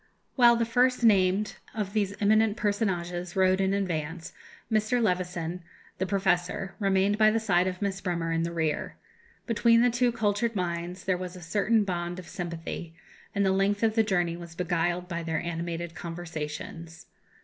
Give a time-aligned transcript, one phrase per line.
[0.35, 4.33] While the first named of these eminent personages rode in advance,
[4.71, 4.99] Mr.
[4.99, 5.61] Levison,
[5.99, 8.95] the professor, remained by the side of Miss Bremer in the rear.
[9.45, 12.95] Between the two cultured minds there was a certain bond of sympathy,
[13.35, 17.05] and the length of the journey was beguiled by their animated conversations.